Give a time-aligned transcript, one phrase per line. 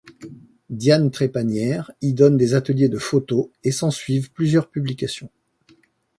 [0.71, 5.29] Diane Trépanière y donne des ateliers de photos et s'en suivent plusieurs publications.